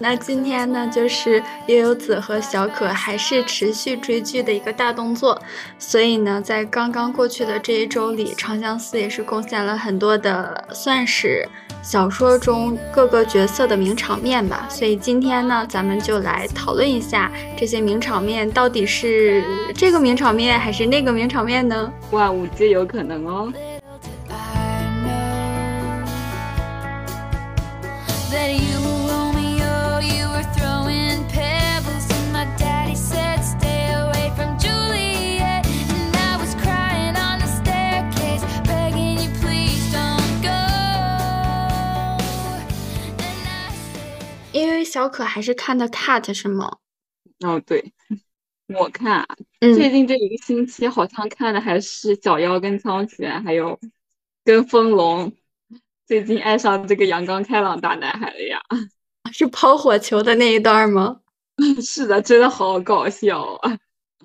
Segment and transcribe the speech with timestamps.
[0.00, 5.36] 那今天呢，就是悠悠子和小可还是持续追剧的一个大动作，
[5.76, 11.44] 所以呢，在刚刚过去的这一周里，长相思也是贡献了很多的，算是
[11.82, 14.68] 小说中各个角色的名场面吧。
[14.70, 19.42] 所以今天呢，咱们就来讨论一下这些名场面到底是
[19.74, 21.92] 这个名场面还是那个名场面呢？
[22.12, 23.52] 万物皆有可能哦。
[44.88, 46.78] 小可还是看的 cut 是吗？
[47.46, 47.92] 哦，对，
[48.74, 49.24] 我看
[49.60, 53.78] 最近这一个星期好像看的还是小妖跟苍玄，还有
[54.44, 55.32] 跟风龙。
[56.06, 58.58] 最近爱上这个阳刚开朗大男孩了呀！
[59.30, 61.20] 是抛火球的那一段吗？
[61.84, 63.76] 是的，真的好搞笑啊！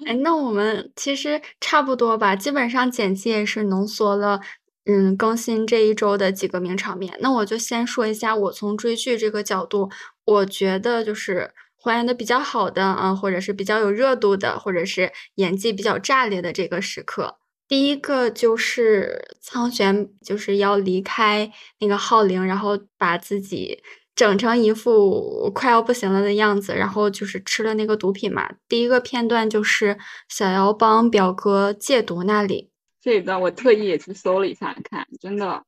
[0.05, 4.39] 哎，那我们其实差不多吧，基本上简介也是浓缩了。
[4.85, 9.89] 嗯，更新这一周的几个名场面，那我就先说一下，我从追剧这个角度，
[10.25, 17.37] 我觉得就是还原的比较好的啊，或者是比较有热度的，或者是演技比较炸裂的这个时刻。
[17.67, 23.81] 第一个就是苍玄就是要离开那个浩陵，然后把自己
[24.13, 28.47] 整成一副快要不行了的样子，然后就是吃了那个毒品嘛。
[28.67, 29.97] 第一个片段就是
[30.29, 32.69] 小姚帮表哥戒毒那里。
[33.01, 35.63] 这一段我特意也去搜了一下看，真的，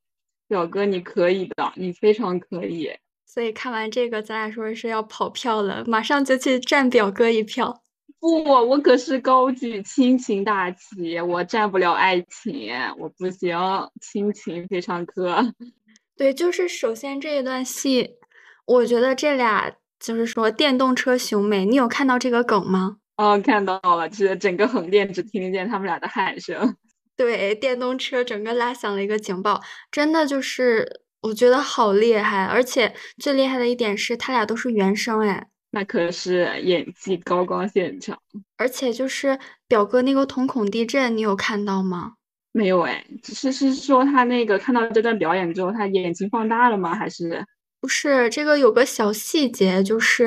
[0.48, 2.92] 表哥你可以的，你非常可以。
[3.36, 7.82] 所以看完这个，咱俩说是要跑票了，马上就去占表哥一票。
[8.18, 13.60] 不，我可是高举亲情大旗，我占不了爱情，我不行，
[14.00, 15.54] 亲情非常磕。
[16.16, 18.12] 对，就是首先这一段戏，
[18.66, 19.70] 我觉得这俩
[20.00, 23.00] 就是说电动车兄妹，你有看到这个梗吗？
[23.18, 26.78] 哦，看到了，就是整个横店只听得见他们俩的喊声。
[27.18, 38.16] 对，电动车整个拉响了一个警报，真的就是我觉得好厉害，而且最厉害的一点是他俩都是原声哎，那可是演技高光现场。
[38.58, 42.14] 而且就是表哥那个瞳孔地震，你有看到吗？
[42.52, 46.94] 没有哎，只是是说他那个看到这段表演之后，他眼睛放大了吗？
[46.94, 47.44] 还是？
[47.86, 50.26] 不是这个有个小细节，就是，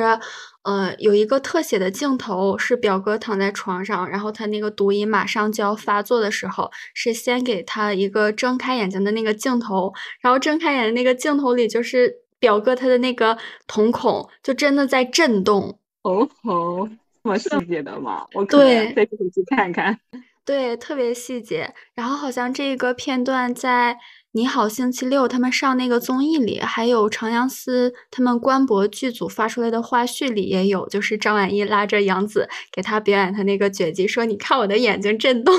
[0.63, 13.37] 呃，有一个特写的镜头是表哥躺在床上，然后他那个毒瘾马上就要发作的时候，是先给他一个睁开眼睛的那个镜头，然后睁开眼的那个镜头里就是表哥他的那个
[13.67, 15.81] 瞳孔就真的在震动。
[16.03, 16.89] 哦吼，
[17.25, 18.25] 这么细节的吗？
[18.35, 19.99] 我可能再回去看看。
[20.47, 21.75] 对，特别细节。
[21.95, 23.99] 然后好像这个片段在。
[24.38, 35.53] 你好，星期六，他们上那个综艺里，还有长相思他们官博剧组发出来的花絮里也有，就是张晚意拉着杨紫给他表演他那个绝技，说：“你看我的眼睛震动。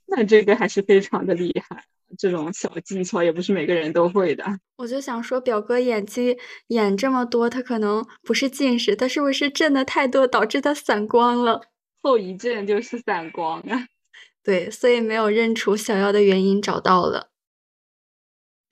[0.07, 1.85] 那这个还是非常的厉害，
[2.19, 4.45] 这种小技巧也不是每个人都会的。
[4.79, 6.37] 我就想说，表哥演技
[6.71, 11.61] 演这么多，他可能不是近视，他是不是震的太多导致他散光了？
[12.03, 13.87] 后遗症就是散光啊。
[14.43, 17.29] 对，所以没有认出小妖的原因找到了。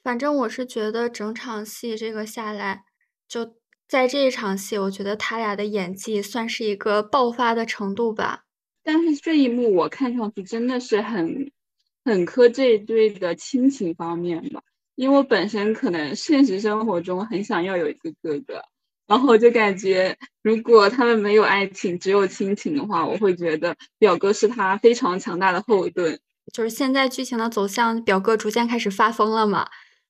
[0.05, 2.85] 反正我是觉得整场戏这个下来，
[3.27, 3.55] 就
[3.89, 8.43] 在这一场戏，我觉得他俩的演技算是一个爆发的程度吧。
[8.83, 11.51] 但是这一幕我看上去真的是很
[12.05, 14.61] 很磕这一对的亲情方面吧，
[14.95, 18.63] 因为我本身可能现实生活中很想要有一个哥哥。
[19.07, 26.21] 然后我就感觉，如果他们没有爱情，只有亲情的话，我会觉得表哥是他非常强大的后盾。
[26.53, 29.67] 就是现在剧情的走向，表哥逐渐开始发疯了嘛？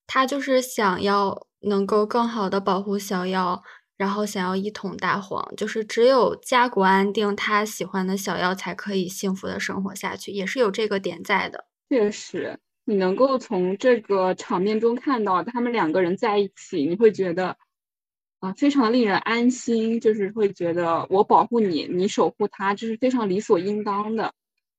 [0.07, 3.61] 他就是想要能够更好的保护小妖，
[3.97, 11.65] 然后想要一统大荒，就是只有家国安定，他喜欢的小妖才可以幸福的生活下去，也是有这个点在的。
[11.89, 17.57] 确实，你能够从这个场面中看到他们两个人在一起，你会觉得。
[18.41, 24.33] 啊，非常令人安心，就是会觉得我保护你，你守护他，这是非常理所应当的，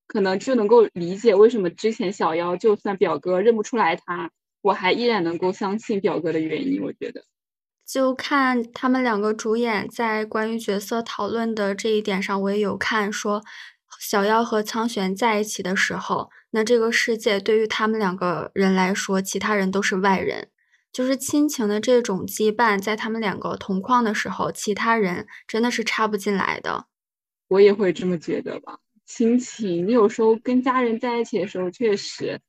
[0.06, 4.30] 可能就能够理解为什么之前小妖就算表哥认不出来他，
[4.66, 6.82] 我还依然能够相信表哥的原因。
[6.82, 7.24] 我觉得，
[7.86, 13.44] 就看他们两个主演在关于角色讨论的这一点上，我也有看说，
[14.00, 20.48] 小妖和苍玄在一起的时候，那这个世界对于他们两个人来说，其他人都是外人。
[20.92, 26.86] 就是亲情的这种羁绊，在他们两个同框的时候，其他人真的是插不进来的。
[27.48, 28.78] 我也会这么觉得吧。
[29.04, 32.40] 亲情，你有时候跟家人在一起的时候，确实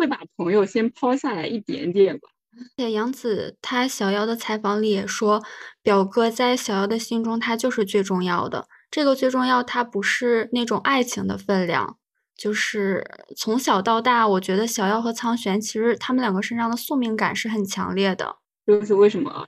[0.00, 2.30] 会把朋友先抛下来一点点吧。
[2.78, 5.42] 且杨紫她小妖的采访里也说，
[5.82, 8.66] 表哥在小妖的心中他就是最重要的。
[8.90, 11.98] 这个最重要，他不是那种爱情的分量，
[12.34, 13.06] 就是
[13.36, 18.36] 从小到大，我觉得小妖和苍玄其实他们两个身上的宿命感是很强烈的。
[18.66, 19.46] 就是为什么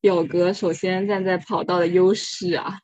[0.00, 2.78] 表哥首先站在跑道的优势啊？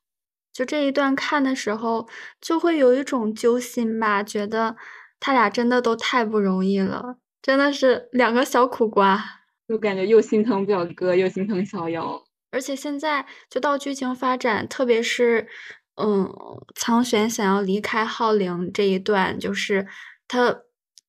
[0.52, 2.08] 就这一段看的时候，
[2.40, 4.74] 就会有一种揪心吧，觉得
[5.20, 9.22] 他俩真的都太不容易了，真的是两个小苦瓜。
[9.68, 12.22] 就感觉又心疼表哥，又心疼小妖。
[12.52, 15.48] 而且现在就到剧情发展，特别是，
[15.96, 16.32] 嗯，
[16.74, 19.86] 苍玄想要离开浩陵这一段，就是
[20.28, 20.62] 他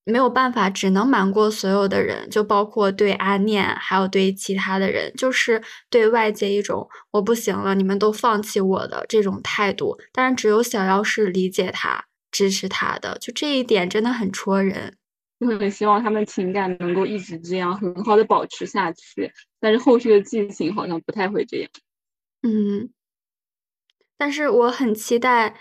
[0.04, 9.98] 没有办法，只能瞒过所有的人，就包括对阿念，还有对其他的人，就是对外界一种我不行了，你们都放弃我的这种态度。
[10.12, 12.06] 但是只有小妖是理解他、
[12.38, 14.96] 支持他的，就这一点真的很戳人。
[15.40, 21.70] 就很希望他们情感能够一直这样很好的保持下去，但是后续的剧情好像不太会这样。
[22.44, 22.92] 嗯，
[24.18, 25.56] 但是我很期待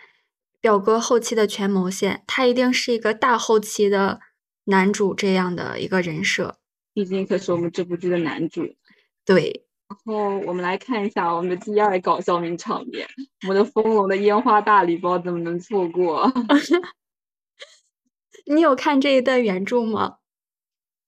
[0.61, 4.21] 表哥后期的权谋线，他一定是一个大后期的
[4.65, 6.59] 男主这样的一个人设，
[6.93, 8.77] 毕竟可是我们这部剧的男主。
[9.25, 9.66] 对。
[9.89, 13.07] 然后我们来看一下我们的第二搞笑名场面，
[13.43, 16.33] 我们的风龙的烟花大礼包怎么能错过？
[18.47, 20.17] 你有看这一段原著吗？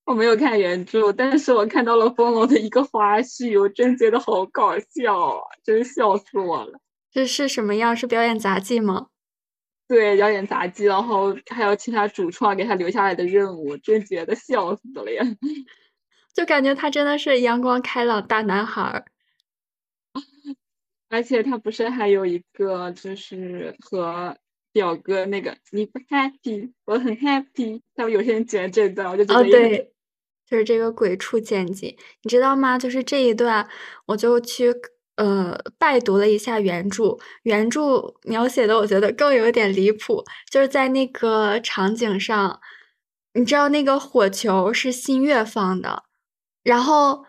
[0.05, 5.43] 我没有看原著，但是我看到了风龙的一个花絮，我真觉得好搞笑啊！
[5.63, 6.79] 真笑死我了。
[7.11, 7.95] 这是什么样？
[7.95, 9.07] 是表演杂技吗？
[9.87, 15.23] 对，表演杂技，然后还有其他主创给他留下来的任务，真觉得笑死了呀！
[16.39, 19.05] 就感觉他真的是阳光开朗大男孩儿，
[21.09, 24.37] 而且他不是还有一个，就是和。
[24.71, 27.81] 表哥，那个你不 happy，我很 happy。
[27.95, 29.91] 他们有些人剪这段，我就觉得哦，对，
[30.47, 32.77] 就是这个鬼畜剪辑，你知道吗？
[32.77, 33.67] 就是这一段，
[34.05, 34.71] 我就去
[35.15, 42.61] 呃拜读了一下原著，原著描写的我觉得更有点离谱，就是在那个场景上，
[43.33, 46.03] 你知道那个火球是新月放的，
[46.69, 47.25] 然后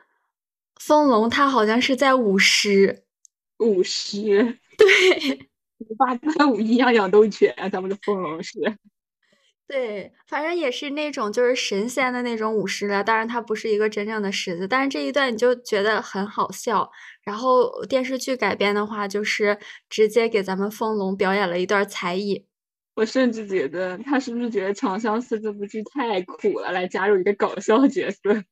[0.78, 3.04] 风龙他好像是在舞狮，
[3.56, 5.48] 舞狮， 对。
[5.96, 8.58] 八段五一样样都全，咱们的风龙是。
[9.66, 16.90] 对，反正也是那种就是神仙的那种舞狮了，当然它不是一个真正的狮子，但是这一段你就觉得很好笑。
[17.22, 19.58] 然后电视剧改编的话，就是
[19.88, 22.46] 直接给咱们风龙表演了一段才艺。
[22.94, 28.44] 我甚至觉得他是不是觉得《长相思》这部剧太苦了，来加入一个搞笑角色。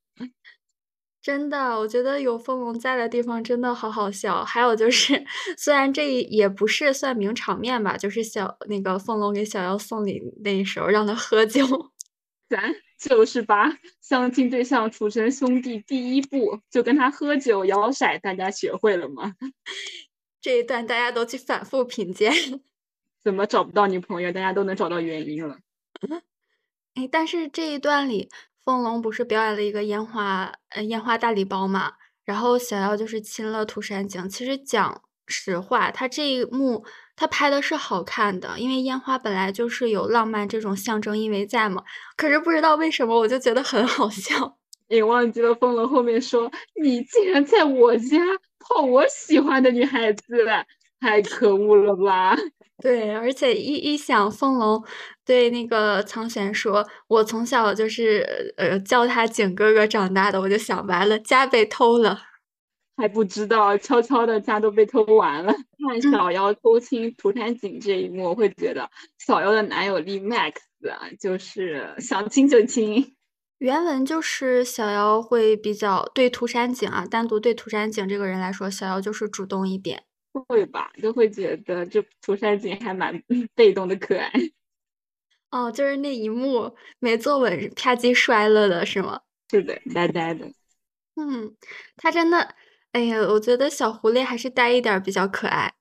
[1.29, 4.43] 真的，我觉得有凤龙在的地方真的好好笑。
[4.43, 5.27] 还有就是，
[5.59, 11.67] 虽然这也不是算名场面吧，就是小那个凤龙给小妖送礼那时候让他喝酒，
[12.49, 19.35] 咱就是把相亲对象处成兄弟，第一步就跟他喝酒摇骰，大家学会了吗？
[20.41, 22.33] 这一段大家都去反复品鉴，
[23.23, 24.33] 怎么找不到女朋友？
[24.33, 25.59] 大家都能找到原因了。
[26.95, 28.31] 哎，但是这一段里。
[28.69, 31.93] 风龙不是表演了一个烟花，呃，烟花大礼包嘛？
[32.26, 34.29] 然后小妖就是亲了涂山璟。
[34.29, 36.85] 其实讲实话，他这一幕
[37.17, 41.82] 他拍的是好看的，因为烟花本来就是有浪漫这种象征意味在嘛。
[42.15, 44.59] 可是不知道为什么，我就觉得很好笑。
[44.91, 46.52] 你忘记了风龙后面说
[46.85, 48.19] ：“你竟然在我家
[48.59, 50.45] 泡我喜欢的女孩子，
[51.00, 52.37] 太可恶了吧！”
[52.80, 54.85] 对，而且一一想，风龙
[55.25, 62.20] 对那个苍玄说：“我从小就是呃叫他景哥哥长大的。”我就想完了，家被偷了，
[62.97, 65.52] 还不知道，悄悄的家都被偷完了。
[65.88, 70.52] 看小妖偷亲涂山璟这一幕，我会觉得小妖的男友力 max
[70.88, 73.16] 啊，就是想亲就亲。
[73.58, 80.04] 原文就是小妖会比较对涂山璟啊，单独对涂山璟这个人来说，小妖就是主动一点。
[80.45, 83.23] 会吧，就会觉得这涂山璟还蛮
[83.54, 84.30] 被动的可爱。
[85.50, 89.21] 哦，就是那一幕没坐稳，啪叽摔了的是吗？
[89.50, 90.47] 是的，呆呆的。
[91.16, 91.57] 嗯，
[91.97, 92.54] 他真的，
[92.92, 95.73] 哎呀，我觉得小狐狸还是呆一点比较可爱。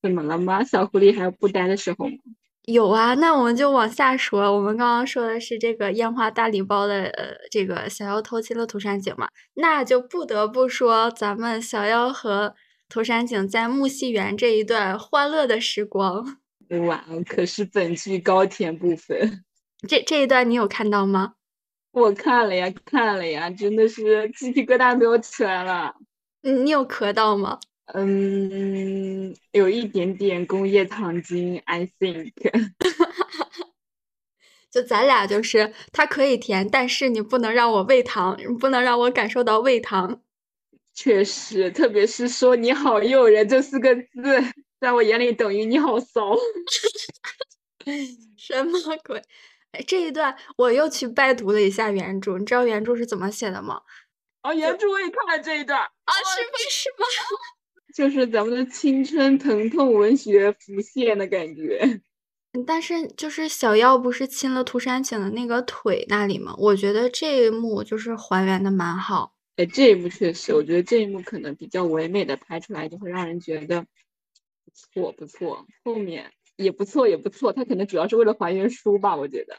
[0.00, 0.62] 怎么了吗？
[0.62, 2.14] 小狐狸还有不呆的时候吗？
[2.66, 4.54] 有啊，那我们就往下说。
[4.54, 12.54] 我们刚刚说的是这个烟花大礼包的，呃，这个小妖偷亲了涂山璟嘛，那就不得不说咱们小妖和。
[12.88, 16.38] 涂山璟在木樨园这一段欢乐的时光，
[16.86, 19.44] 哇，可是本剧高甜部分。
[19.88, 21.34] 这这一段你有看到吗？
[21.92, 25.94] 我看了呀，看了呀，真的是鸡皮疙瘩都要起来了。
[26.42, 27.58] 嗯，你有磕到吗？
[27.94, 32.32] 嗯，有一点点工业糖精，I think。
[34.70, 40.20] 就咱俩就是它可以甜，但是你不能让我胃疼，不能让我感受到胃疼。
[40.96, 44.02] 确实，特别是说“你好诱人”这四个字，
[44.80, 46.34] 在我眼里等于你好骚。
[48.36, 49.22] 什么鬼？
[49.72, 53.82] 哎，这一段我又去拜读了一下原著，你知道原著是怎么写的吗？
[54.42, 57.04] 哦，原著我也看了这一段啊，是为什么？
[57.94, 62.00] 就是咱们的青春疼痛文学浮现的感觉。
[62.66, 66.54] 但是就是小妖不是亲了涂山璟的那个腿那里吗？
[66.56, 69.35] 我觉得这一幕就是还原的蛮好。
[69.56, 75.66] 哎，这一幕确实，我觉得这一幕可能比较唯美的拍出来，就会让人觉得不错不错。
[75.82, 79.56] 后面也不错也不错，他可能主要是为了还原书吧，我觉得。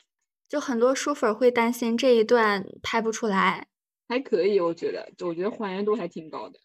[0.47, 3.67] 就很多书粉会担心这一段拍不出来，
[4.07, 6.59] 还可以，我觉得，我觉得还原度还挺高的。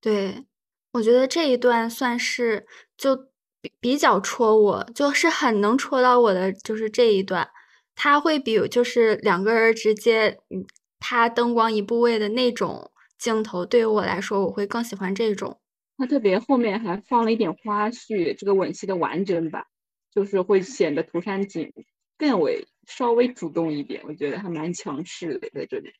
[0.00, 0.46] 对，
[0.92, 2.66] 我觉得这一段算是
[2.96, 3.14] 就
[3.60, 7.46] 比比较戳我，就是很能戳到我的，就是这一段，
[7.94, 10.64] 他会比就是两个人直接嗯。
[11.06, 15.60] 它灯光一部位的那种镜头，对于我来说，我会更喜欢这种。
[15.98, 19.66] 它特别后面还放了一点花絮，这个吻戏的完整版，
[20.10, 21.70] 就是会显得涂山璟
[22.16, 25.92] 更为稍微主动一点，我觉得还蛮强势的在这里。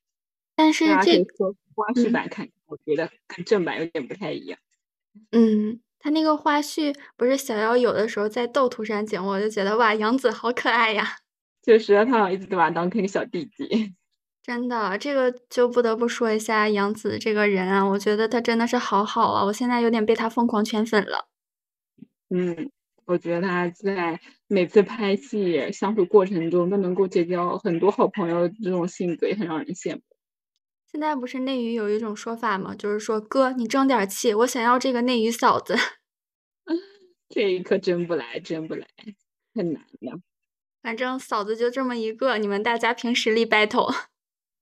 [0.56, 4.58] 但是这个花絮版看，我觉得跟正版有点不太一样。
[5.32, 11.18] 嗯，他那个花絮不是小妖有的时候在逗涂山璟，我就觉得哇，杨紫好可爱呀。
[11.62, 13.94] 确实，他好像一直把他当成个小弟弟。
[14.44, 21.28] 真的，这个就不得不说一下杨紫这个人啊，我觉得她真的是好好啊，我现在有点被她疯狂圈粉了。
[22.28, 22.70] 嗯，
[23.06, 30.02] 我觉得她在每次拍戏相处过程中都能够结交很多好朋友，这种性格也很让人羡慕。
[30.92, 32.74] 现在不是内娱有一种说法吗？
[32.74, 35.74] 就是说哥，你争点气，我想要这个内娱嫂子。
[37.30, 38.86] 这一刻争不来，争不来，
[39.54, 40.20] 很难的。
[40.82, 43.90] 反正嫂子就这么一个，你们大家凭实力 battle。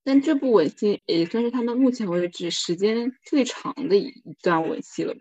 [0.05, 5.21] 但这部吻戏也算是他们目前为止时间最长的一一段吻戏了吧？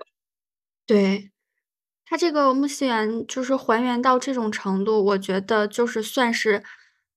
[0.88, 1.32] 对，
[2.06, 6.64] 他这个木西园就是还原到这种程度，我觉得就是算是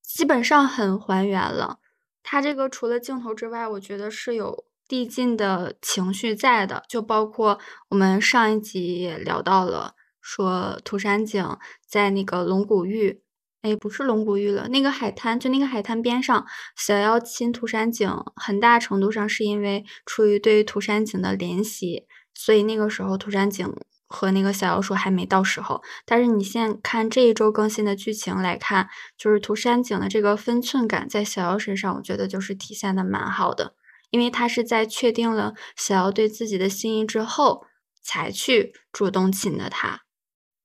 [0.02, 1.80] 基本上很还原了。
[2.22, 13.23] 他这个除了镜头之外，我觉得是有递进的情绪在的，就包括我们上一集也聊到了，说涂山璟在那个龙骨玉。
[13.64, 22.04] 哎，不是龙骨玉了，那个海滩，就那个海滩边上，小妖亲涂山璟，很大程度上是因为出于对涂山璟的怜惜，
[22.34, 23.74] 所以那个时候涂山璟
[24.06, 25.82] 和那个小妖说还没到时候。
[26.04, 33.74] 但是你现在看这一周更新的剧情来看，就是涂山璟的这个分寸感在小妖身上，我觉得就是体现的蛮好的，
[34.10, 37.64] 因为他是在确定了小妖对自己的心意之后，
[38.02, 40.02] 才去主动亲的他，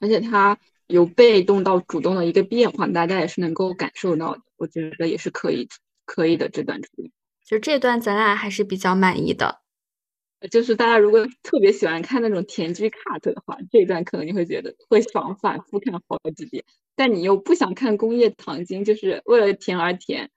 [0.01, 0.57] 而且他。
[0.89, 4.41] 由被动到主动的一个变化，大家也是能够感受到的。
[4.57, 5.67] 我觉得也是可以，
[6.05, 7.11] 可以的这段处理。
[7.45, 9.61] 就这段，咱俩还是比较满意的。
[10.51, 16.63] 就是大家如果特别喜欢看那种甜剧 cut 的话，这段可能你会觉得会想反复看好几遍。
[16.95, 20.29] 但你又不想看工业糖精，就是为了甜而甜，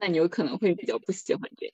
[0.00, 1.72] 那你有可能会比较不喜欢这个。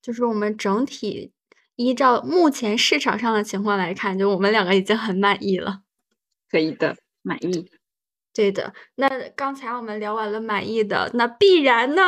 [0.00, 1.32] 就是我们整体
[1.76, 5.82] 依照目前市场上的情况来看，就我们两个已经很满意了。
[6.50, 7.01] 可以的。
[7.22, 7.70] 满意，
[8.34, 8.74] 对的。
[8.96, 12.02] 那刚才我们聊完了满意的，那必然呢，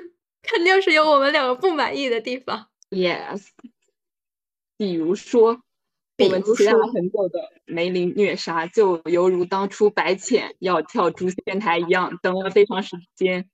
[0.42, 2.68] 肯定是有我们两个不满意的地方。
[2.90, 3.48] Yes，
[4.76, 5.60] 比如说，
[6.18, 13.48] 我们期待了很久的梅林虐杀，就犹如当初白浅要跳诛仙台一样，等了非常时间。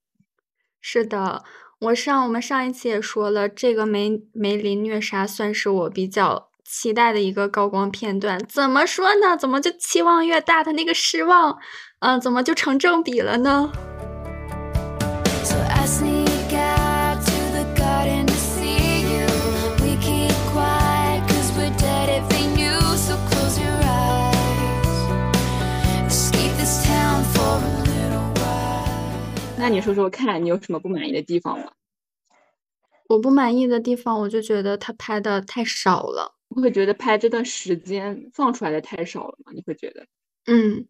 [0.81, 1.45] 是的，
[1.81, 6.51] 我上我们上一期也说了，这个梅梅林虐杀算是我比较。
[6.69, 9.37] 期待的一个高光片段，怎么说呢？
[9.37, 11.57] 怎么就期望越大，他那个失望，
[12.01, 13.73] 嗯，怎么就成正比了呢？
[29.59, 31.73] 那你说说看，你有什么不满意的地方吗？
[33.09, 36.36] 我不满意的地方，我就觉得他拍的太少了。
[36.57, 39.53] 你会觉得拍这段时间放出来的太少了吗？
[39.55, 40.07] 你会觉得？
[40.47, 40.87] 嗯，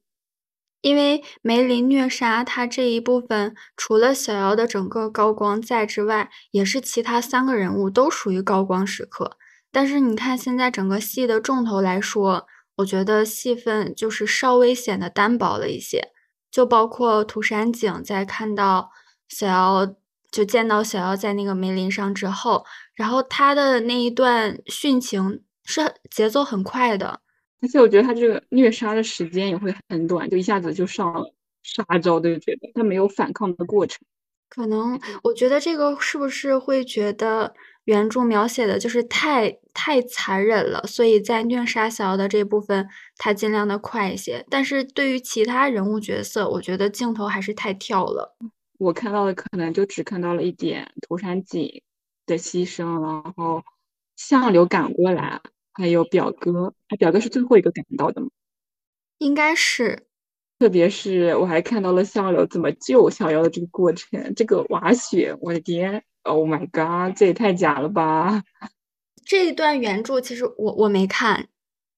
[0.81, 9.39] 因为梅林虐杀他这一部分，除了小瑶的整个高光在之外，也是其他三个人物都属于高光时刻。
[9.73, 12.47] 但是你看现在整个戏的重头来说，
[12.77, 16.13] 我觉得戏份就是稍微显得单薄了一些。
[16.49, 18.93] 就包括涂山璟在看到
[19.29, 19.97] 小瑶，
[20.31, 25.43] 就见到小瑶在那个梅林上之后，然后他的那一段殉情。
[25.67, 27.21] 是节奏很快的，
[27.61, 33.99] 而且我觉得他这个虐杀的时间也会很短，就一下子就上了杀招的，就觉得他没有反抗的过程。
[34.49, 37.53] 可能我觉得这个是不是会觉得
[37.85, 44.47] 原著描写的就是太太残忍了，所以在虐杀小妖的这部分，他尽量的快一些。
[44.49, 48.37] 但是对于其他人物角色，我觉得镜头还是太跳了。
[48.79, 51.83] 我看到的可能就只看到了一点涂山璟
[52.25, 53.63] 的牺牲，然后
[54.15, 55.41] 相柳赶过来，
[55.77, 58.29] 还有表哥，他表哥是最后一个赶到的吗？
[59.19, 60.07] 应该是。
[60.59, 68.43] 特别是我还看到了相柳怎么救小妖的这个过程，这个挖雪，我的天，Oh my god，这也太假了吧！
[69.27, 71.49] 这一段原著其实我我没看，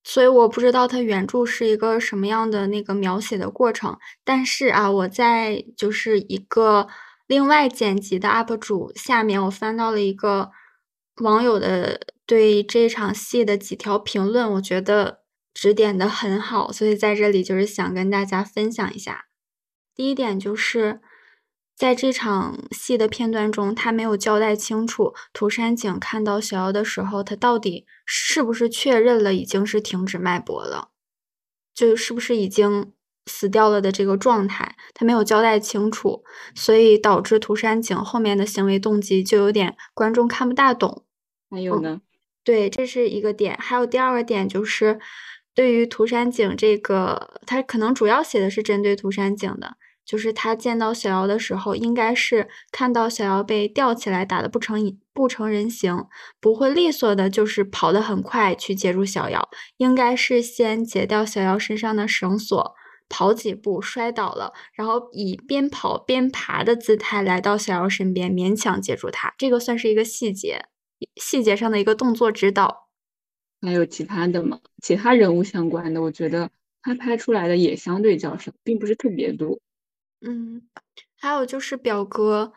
[0.03, 3.97] 所以我不知道它原著是一个什么样的那个描写的过程。
[4.25, 6.89] 但是啊，我在就是一个
[7.29, 10.51] 另外剪辑的 UP 主下面，我翻到了一个
[11.23, 15.25] 网友的对这场戏的几条评论，我觉得。
[15.55, 19.25] 指点的很好，所以在这里就是想跟大家分享一下。
[19.93, 21.01] 第一点就是
[21.75, 30.91] 在这场戏的片段中，他没有交代清楚涂山璟看到小夭的时候，他到底是不是确认了已经是停止脉搏了，
[31.75, 32.93] 就是不是已经
[33.27, 36.23] 死掉了的这个状态，他没有交代清楚，
[36.55, 41.05] 所以导致涂山璟后面的行为动机就有点观众看不大懂。
[41.51, 42.01] 还有呢？
[42.49, 43.55] 对，这是一个点。
[43.61, 44.99] 还有第二个点就是。
[45.59, 49.77] 对于涂山璟这个，他可能主要写的是针对涂山璟的，
[50.07, 54.79] 就是他见到小夭的时候，应该是看到小夭被吊起来打的不成
[55.13, 56.05] 不成人形，
[56.41, 59.43] 不会利索的，就是跑得很快去接住小夭，
[59.79, 62.75] 应该是先解掉小夭身上的绳索，
[63.09, 70.67] 跑几步摔倒了，然后以边跑边爬的姿态来到小夭身边，勉强接住他，这个算是一个细节，
[71.17, 72.89] 细节上的一个动作指导。
[73.61, 74.61] 还有其他的吗？
[74.83, 76.51] 其他人物相关的，我觉得
[76.81, 79.59] 他拍出来的也相对较少，并不是特别多。
[80.21, 80.63] 嗯，
[81.21, 82.53] 还有就是表哥，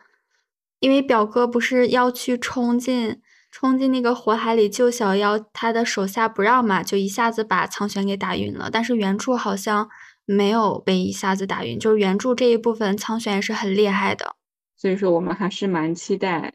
[0.78, 3.20] 因为表哥不是要去冲进
[3.50, 8.70] 冲进那个火海里救小妖，他的手下不让嘛，就一下子把苍玄给打晕了。
[8.70, 9.88] 但是原著好像
[10.24, 14.36] 没有被一下子打晕，就是原著这一部分苍玄是很厉害的。
[14.76, 16.52] 所以说，我们还是蛮期待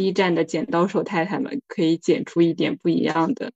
[0.00, 3.52] B 站的剪刀手太太们可以剪出一点不一样的。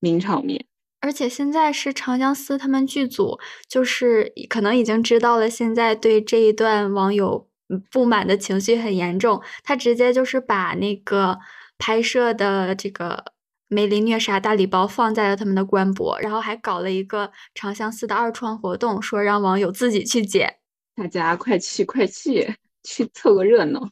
[0.00, 0.66] 名场面，
[1.00, 7.48] 而且现在是长相思他们剧组，就是可能已经知道了现在对这一段网友
[7.90, 11.38] 不满的情绪很严重，他直接就是把那个
[11.78, 13.22] 拍摄的这个
[13.68, 20.56] 梅林虐杀大礼包放在了他们的官博，然后还搞了一个长相思的二创活动，说让网友自己去剪，
[20.96, 23.90] 大家快去快去去凑个热闹。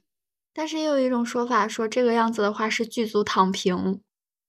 [0.58, 4.00] 但是也有一种说法说这个样子的话是剧组躺平。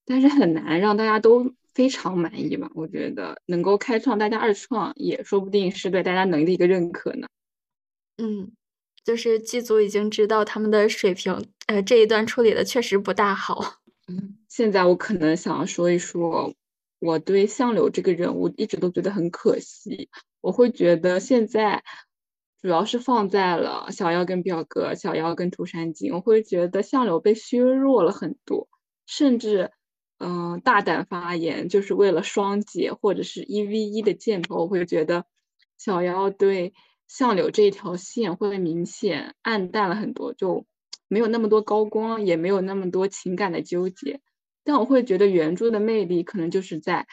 [0.06, 2.68] 但是很难让大家都非常满意吧？
[2.74, 7.28] 我觉得能够开创大家二创，也说不定是对大家能力的一个认可呢。
[8.18, 8.52] 嗯，
[9.06, 13.76] 就是剧组已经知道他们的水平，呃，这一段处理的确实不大好。
[14.08, 16.52] 嗯，现在我可能想要说一说，
[16.98, 20.10] 我对相柳这个人物一直都觉得很可惜。
[20.42, 21.84] 我会觉得现在
[22.62, 28.68] 主要是放在了小妖跟表哥，小妖跟涂山璟，我会觉得相柳被削弱了很多，
[29.06, 29.72] 甚至。
[30.22, 35.24] 嗯，大胆发言就是为了双解或者是一 v 一的箭头，我会觉得
[35.78, 36.74] 小妖对
[37.08, 40.66] 相柳这一条线会明显暗淡了很多，就
[41.08, 44.20] 没有那么多高光，也没有那么多情感的纠结。
[44.66, 47.08] 但我会觉得原著的魅力可能就是在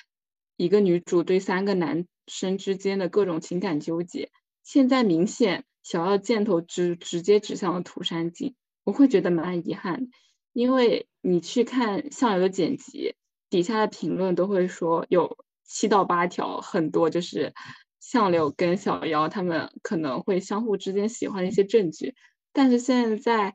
[0.56, 4.30] 一个女主对三个男生之间的各种情感纠结。
[4.66, 10.09] 现在明显小妖箭头直直接指向了涂山璟，我会觉得蛮遗憾。
[10.52, 13.14] 因为你去看相柳的剪辑，
[13.48, 17.55] 底下的评论都会说有七到八条，很多就是
[18.00, 22.16] 相柳跟小妖他们可能会相互之间喜欢的一些证据，
[22.52, 23.55] 但是现在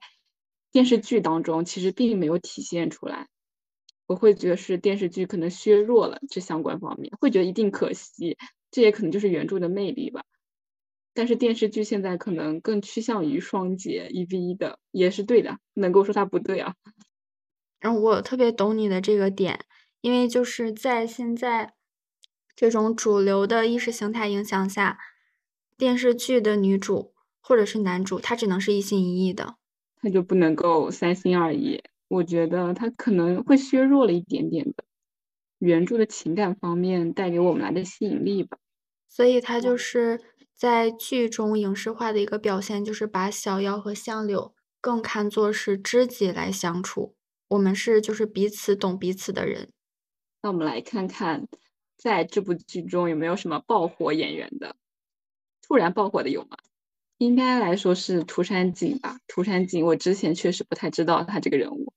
[0.72, 3.28] 电视剧当中其实并没有体现出来，
[4.06, 8.38] 我会觉得是电视剧可能削弱了这相关方面，会觉得一定可惜，
[8.72, 10.24] 这也可能就是原著的魅力吧。
[11.14, 16.76] 但是电视剧现在可能更趋向于双节一 v 一的，也是对的，能够说它不对啊。
[17.82, 19.66] 然后，我特别懂你的这个点，
[20.00, 21.74] 因为就是在现在
[22.56, 25.00] 这种主流的意识形态影响下，
[25.78, 29.56] 电视剧的女主或者是男主，他只能是一心一意的，
[30.02, 31.84] 他就不能够三心二意。
[32.08, 34.84] 我觉得他可能会削弱了一点点的
[35.60, 38.58] 原著的情感方面带给我们来的吸引力吧。
[39.10, 40.22] 所以他就是。
[40.62, 47.16] 在剧中影视化的一个表现，就是把小夭和相柳更看作是知己来相处。
[47.48, 49.72] 我们是就是彼此懂彼此的人。
[50.44, 51.48] 那我们来看看，
[51.98, 54.76] 在这部剧中有没有什么爆火演员的？
[55.68, 56.56] 突然爆火的有吗？
[57.18, 59.18] 应该来说是涂山璟吧。
[59.28, 61.92] 涂山璟，我之前确实不太知道他这个人物。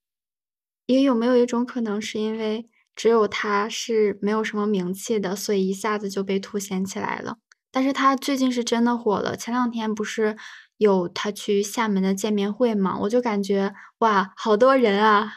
[0.87, 7.37] 也有没有一种可能是因为只有他是没有什么名气的，所以一下子就被凸显起来了。
[7.75, 10.37] 但是他最近是真的火了，前两天不是
[10.77, 15.33] 有他去厦门的见面会嘛，我就感觉哇，好多人啊。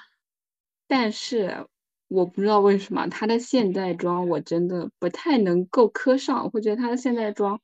[0.88, 1.66] 但是
[2.08, 7.60] 我不知道为什么他的现代装我真的不太能够磕上，会觉得他的现代装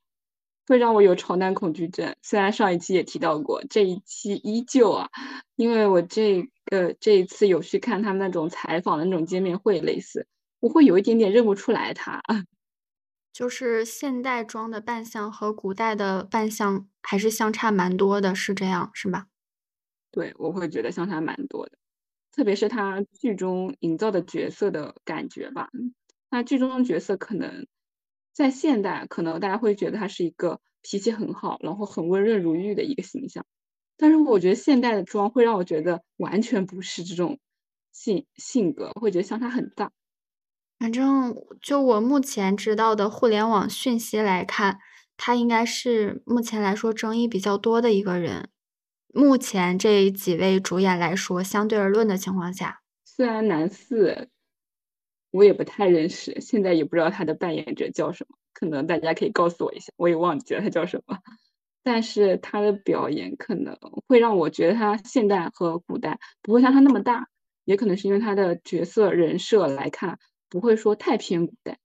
[0.65, 2.15] 会让我有潮男恐惧症。
[2.23, 5.09] 虽然上一期也提到过，这一期依旧啊，
[5.55, 10.25] 因为我这个这一次有去看他们那种采访的那种见面会，类似
[10.59, 12.23] 我会有一点点认不出来他。
[13.33, 19.25] 就是现代装的扮相和古代的扮相还是相差蛮多的，是这样，是吧？
[20.11, 21.71] 对，我会觉得相差蛮多的，
[22.31, 25.69] 特别是他剧中营造的角色的感觉吧。
[26.29, 27.65] 那剧中的角色可能
[28.31, 33.43] 在现代，可能大家会觉得他是一个脾气很好，然后很温润如玉的一个形象。
[33.97, 37.39] 但是我觉得现代的妆会让我觉得完全不是这种
[37.91, 39.91] 性性格，会觉得相差很大。
[40.83, 44.79] 反正就我目前知道的互联网讯息来看，
[45.15, 48.49] 他应该是目前来说争议比较多的一个人。
[49.13, 54.27] 目前这几位主演来说，相对而论的情况下，虽然男四
[55.31, 61.17] 我也不太认识，现在也不知道他的扮演者叫什么，可能大家可以告诉我一下，我也忘记了他叫什么。
[61.81, 63.73] 但是他的表演可能
[64.05, 67.29] 会让我觉得他现代和古代不会相差那么大，
[67.63, 70.19] 也可能是因为他的角色人设来看。
[70.53, 71.79] 不会说太偏古代，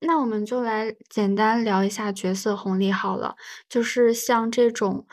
[0.00, 3.36] 那我们就来简单聊一下角色红利好了。
[3.68, 5.06] 就是像这种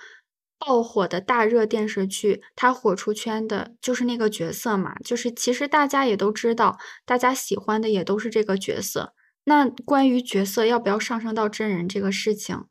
[0.58, 4.96] 爆火的大热电视剧，它火出圈的就是那个角色嘛。
[5.04, 9.13] 就是其实大家也都知道，大家喜欢的也都是这个角色。
[9.44, 12.65] 那关于角色要不要上升到真人这个事情，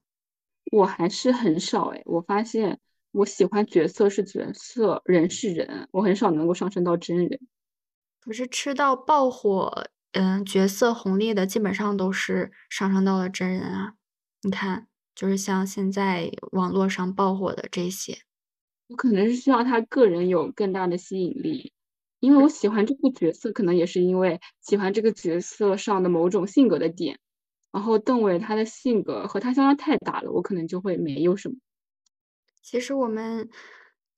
[0.72, 2.02] 我还是很少哎。
[2.06, 2.80] 我发现
[3.12, 7.38] 我喜欢角色是角色，人是人，我很少能够上升到真人。
[8.20, 9.86] 可是吃到爆火。
[10.14, 13.94] 嗯，角色红利的基本上都是上升到了真人啊。
[14.42, 18.18] 你看，就是像现在网络上爆火的这些，
[18.88, 21.72] 我可能是需要他个人有更大的吸引力，
[22.20, 27.18] 因为我喜欢这个角色，可能也是因为喜欢这个角色上的某种性格的点。
[27.72, 31.56] 然后邓伟他的性格和他相差太大了，我可能就会没有什么。
[32.62, 33.48] 其实我们。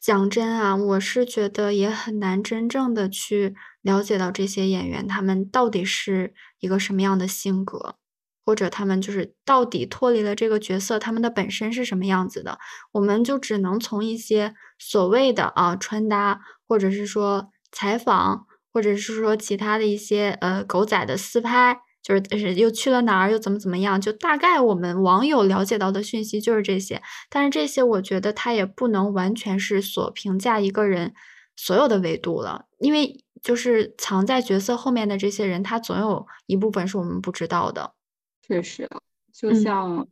[0.07, 7.97] 讲真啊，我是觉得也很难真正的去了解到这些演员，他们到底是一个什么样的性格，
[8.45, 12.61] 或者他们就是到底脱离了这个角色，他们的本身是什么样子的。
[12.93, 21.81] 我们就只能从一些所谓的啊穿搭，或者是说采访，或者是说其他的一些呃狗仔的私拍。
[22.07, 24.01] 就是是又去了哪儿，又怎么怎么样？
[24.01, 31.13] 就大概我们网友了解到的讯息就是这些，但是这些我觉得它也不能完全是所评价一个人
[31.57, 37.95] 所有的维度了，因为就是藏在角色后面的这些人，他总有一部分是我们不知道的。
[38.43, 38.89] 确实，
[39.33, 40.07] 就像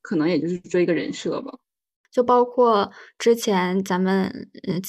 [0.00, 1.52] 可能也就是追一个人设吧。
[2.16, 4.80] 就包括之前咱们嗯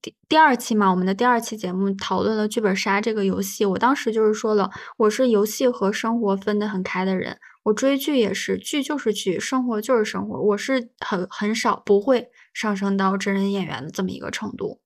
[0.00, 3.66] 第第二期嘛，我们的第二期节目讨论了剧本杀这个游戏。
[3.66, 7.36] 我当时就是说了，我是游戏和生活分得很开的人。
[7.64, 10.40] 我追剧也是，剧就是剧，生活就是生活。
[10.40, 14.80] 我是很很少不会上升到真人演员的这么一个程度。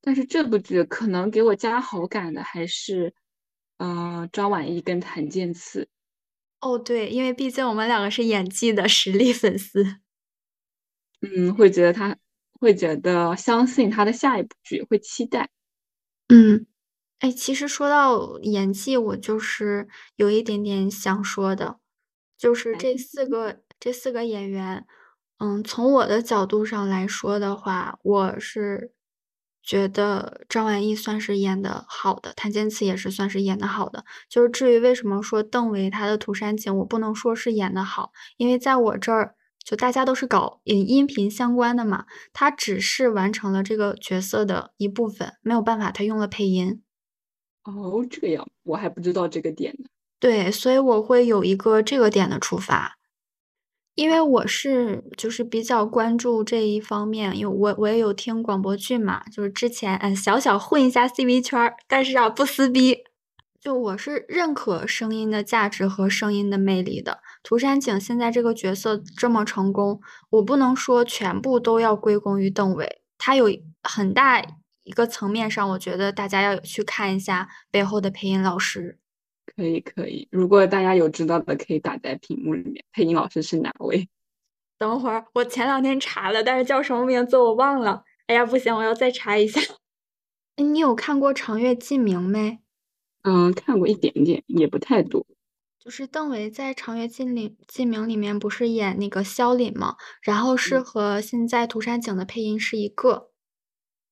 [0.00, 3.12] 但是这部剧可能给我加好感的还是，
[3.76, 5.86] 嗯，张晚意跟谭健次。
[6.62, 9.98] 哦，对，因为毕竟我们两个是演技的实力粉丝。
[11.22, 12.16] 嗯，会觉得他
[12.58, 15.50] 会觉得相信他的下一部剧，会期待。
[16.28, 16.66] 嗯，
[17.18, 21.78] 哎，其实说到演技，我就是有一点点想说的，
[22.38, 24.86] 就是这四个这四个演员，
[25.38, 28.92] 嗯，从我的角度上来说的话，我是
[29.62, 34.06] 觉得张晚意算是演的好的，谭健次也是算是演的好的。
[34.30, 39.34] 就是至于为什么说邓为他的《涂山璟》，我不能说是演的好，因为在我这儿。
[39.64, 46.82] 就大家都是搞音音频相关的嘛，他只是完成了这个角色的一部分，没有办法，他用了配音。
[47.64, 49.88] 哦，这样我还不知道这个点呢。
[50.18, 52.96] 对，所以我会有一个这个点的出发，
[53.94, 63.04] 因为我是就是比较关注这一方面，因为我我也有听广播剧嘛，就是之前嗯小小混一下 CV 圈，但是啊不撕逼。
[63.60, 67.20] 就我是认可声音的价值和声音的魅力的。
[67.42, 73.50] 涂山璟现在这个角色这么成功，我不能说全部都要归功于邓为，他有
[73.82, 74.42] 很大
[74.82, 78.98] 一个层面上，我觉得大家要去看一下背后的配音老师。
[79.54, 82.82] 可以可以，如果大家有知道的，可以打在屏幕里面。
[82.92, 84.08] 配音老师是哪位？
[84.78, 88.04] 等会儿，我前两天查了，但是叫什么名字我忘了。
[88.26, 89.60] 哎呀，不行，我要再查一下。
[90.56, 92.60] 哎，你有看过《长月烬明》没？
[93.22, 95.26] 嗯，看过一点点，也不太多。
[95.78, 99.96] 就是邓为在《长月烬里烬明》里面不是演那个萧凛吗？
[100.22, 103.30] 然后是和现在涂山璟的配音是一个。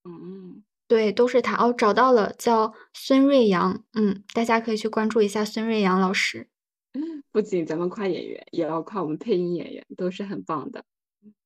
[0.04, 1.56] 嗯，对，都是他。
[1.56, 3.84] 哦，找到了，叫孙瑞阳。
[3.92, 6.48] 嗯，大家可以去关注一下孙瑞阳老师。
[7.30, 10.84] 不仅咱们夸演员，也要夸我们配音演员，都是很棒的。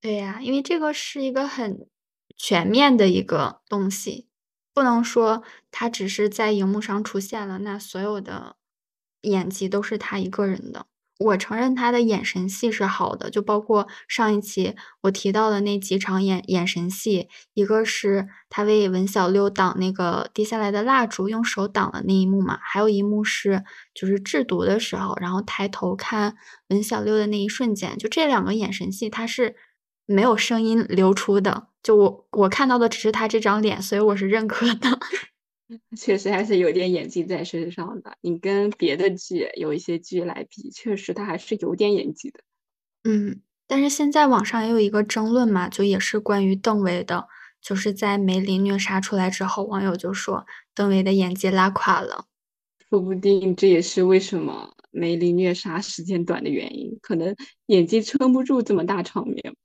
[0.00, 1.88] 对呀，因为这个是一个很
[2.36, 4.28] 全面的一个东西，
[4.74, 8.56] 不能说他只是在荧幕上出现了，那所有的。
[9.22, 10.86] 演技都是他一个人的，
[11.20, 23.62] 我承认他的眼神戏是好的，就包括上一期我提到的那几场眼眼神戏，一个是他为文小六挡那个滴下来的蜡烛，用手挡了那一幕嘛，还有一幕是
[23.94, 26.34] 就是制毒的时候，然后抬头看
[26.70, 29.54] 文小六的那一瞬间，就这两个眼神戏他是
[30.04, 34.98] 没有声音流出的，就我我看到的只是他这张脸，所以我是认可的。
[35.96, 38.14] 确实还是有点演技在身上的。
[38.20, 42.40] 你跟别的剧有一些剧来比，确实他还是有点演技的。
[43.04, 47.26] 嗯，但是现在网上也有一个争论嘛，就也是关于邓为的，
[47.62, 52.26] 就是在梅林虐杀出来之后，网友就说邓为的演技拉垮了。
[52.90, 57.34] 说不定这也是为什么梅林虐杀时间短的原因，可能
[57.66, 59.56] 演技撑不住这么大场面。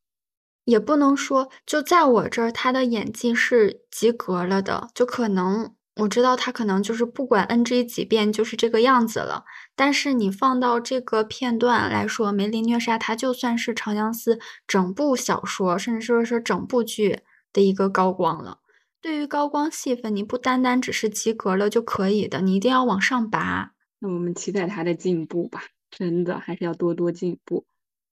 [0.68, 5.74] 也不能说，就在我这儿，他的演技是及格了的，就可能。
[6.02, 14.36] 我知道他可能就是不管 NG 几遍就是这个样子了，但是你放到这个片段来说，梅林虐杀他就算是《长相思》
[14.68, 18.60] 整部小说，甚至说是整部剧的一个高光了。
[19.02, 23.72] 对于高光戏份，你不单单只是及格了就可以的，你一定要往上拔。
[24.00, 27.66] 那我们期待他的进步吧，真的还是要多多进步。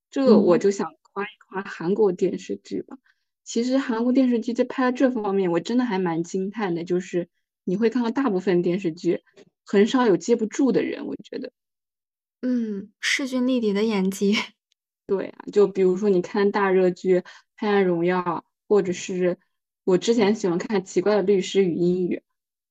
[0.10, 3.00] 这我就想夸一夸韩国电视剧吧。
[3.44, 7.28] 其实韩国电视剧在拍这方面，我真的还蛮惊叹的，就是。
[7.68, 9.24] 你会看到大部分电视剧，
[9.66, 11.52] 很少有接不住的人，我觉得。
[12.44, 14.36] 嗯，势均力敌的演技。
[15.08, 17.20] 对啊，就比如说你看大热剧
[17.58, 18.22] 《黑暗荣耀》，
[18.68, 19.40] 或者是
[19.84, 22.18] 我之前喜欢看《奇怪的律师与英语》，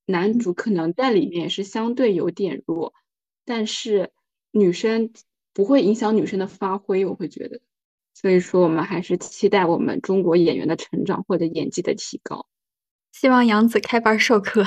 [0.07, 2.95] 男主可能在里面是相对有点弱，
[3.45, 4.13] 但是
[4.53, 5.13] 女生
[5.53, 7.61] 不会影响女生的发挥，我会觉得。
[8.25, 12.47] 所以说，我们还是期待我们中国演员的成长或者演技的提高。
[13.13, 14.65] 希望杨紫开班授课。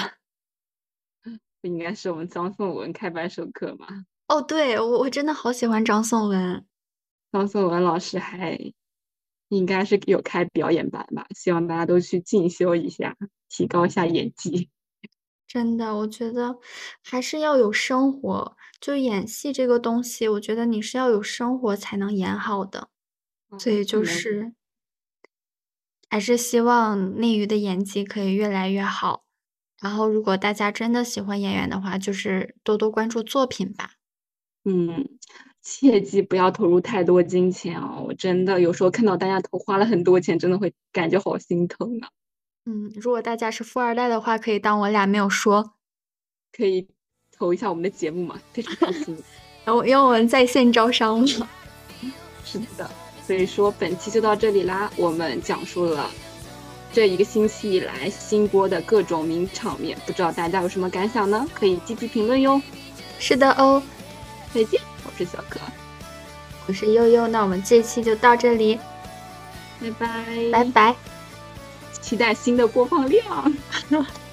[1.59, 3.87] 不应该是我们张颂文开班授课吗？
[4.27, 6.67] 哦，对我我真的好喜欢张颂文，
[7.31, 8.59] 张颂文老师还
[9.49, 11.25] 应该是有开表演班吧？
[11.31, 13.17] 希望大家都去进修一下，
[13.49, 14.69] 提高一下演技。
[15.47, 16.59] 真的，我觉得
[17.03, 22.89] 还是要有生活，就演戏这个东西，我觉得你是要有生活才能演好的，
[23.59, 24.53] 所以就是
[26.09, 29.23] 还是希望内娱的演技可以越来越好。
[29.79, 33.91] 然后，如果大家真的喜欢演员的话，就是多多关注作品吧。
[34.65, 35.07] 嗯，
[35.61, 38.03] 切记不要投入太多金钱哦！
[38.07, 42.09] 我真的有时候看到大家投花了很多钱，真的会感觉好心疼啊。
[42.65, 45.75] 嗯，如果大家是富二代的话，可以当我俩没有说，
[46.51, 46.89] 可以
[47.31, 49.15] 投一下我们的节目嘛，非常开心。
[49.63, 51.47] 然后，因为我们在线招商嘛。
[52.43, 52.89] 是的，
[53.27, 56.09] 所以说本期就到这里啦，我们讲述了。
[56.93, 61.45] 这一个星期以来新播的各种名场面，不知道大家有什么感想呢？
[61.53, 62.59] 可以积极评论哟。
[63.19, 63.83] 是的哦，
[64.53, 65.59] 再见，我是小可，
[66.67, 68.79] 我是悠悠，那我们这期就到这里，
[69.81, 70.07] 拜拜，
[70.51, 70.95] 拜拜，
[72.01, 73.53] 期待新的播放量。